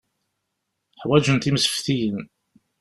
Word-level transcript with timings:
Ḥwaǧent 1.01 1.49
imseftiyen. 1.49 2.21